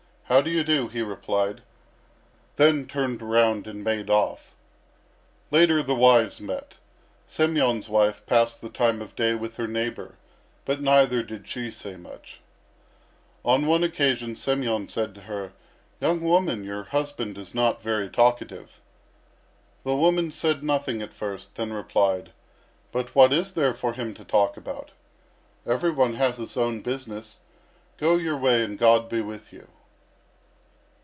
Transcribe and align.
"How 0.31 0.39
do 0.39 0.49
you 0.49 0.63
do?" 0.63 0.87
he 0.87 1.01
replied; 1.01 1.61
then 2.55 2.87
turned 2.87 3.21
around 3.21 3.67
and 3.67 3.83
made 3.83 4.09
off. 4.09 4.53
Later 5.51 5.83
the 5.83 5.93
wives 5.93 6.39
met. 6.39 6.77
Semyon's 7.27 7.89
wife 7.89 8.25
passed 8.25 8.61
the 8.61 8.69
time 8.69 9.01
of 9.01 9.13
day 9.13 9.35
with 9.35 9.57
her 9.57 9.67
neighbour, 9.67 10.15
but 10.63 10.79
neither 10.79 11.21
did 11.21 11.49
she 11.49 11.69
say 11.69 11.97
much. 11.97 12.39
On 13.43 13.65
one 13.67 13.83
occasion 13.83 14.33
Semyon 14.33 14.87
said 14.87 15.13
to 15.15 15.21
her: 15.23 15.51
"Young 15.99 16.21
woman, 16.21 16.63
your 16.63 16.83
husband 16.83 17.37
is 17.37 17.53
not 17.53 17.83
very 17.83 18.07
talkative." 18.09 18.79
The 19.83 19.97
woman 19.97 20.31
said 20.31 20.63
nothing 20.63 21.01
at 21.01 21.13
first, 21.13 21.55
then 21.57 21.73
replied: 21.73 22.31
"But 22.93 23.13
what 23.13 23.33
is 23.33 23.51
there 23.51 23.73
for 23.73 23.91
him 23.91 24.13
to 24.13 24.23
talk 24.23 24.55
about? 24.55 24.91
Every 25.65 25.91
one 25.91 26.13
has 26.13 26.37
his 26.37 26.55
own 26.55 26.79
business. 26.79 27.39
Go 27.97 28.15
your 28.15 28.37
way, 28.37 28.63
and 28.63 28.79
God 28.79 29.09
be 29.09 29.19
with 29.19 29.51
you." 29.51 29.67